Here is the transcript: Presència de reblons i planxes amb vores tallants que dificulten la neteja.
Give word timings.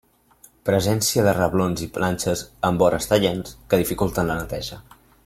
Presència 0.69 1.25
de 1.27 1.33
reblons 1.39 1.83
i 1.87 1.89
planxes 1.99 2.43
amb 2.71 2.83
vores 2.85 3.09
tallants 3.13 3.55
que 3.75 3.81
dificulten 3.85 4.31
la 4.33 4.39
neteja. 4.45 4.81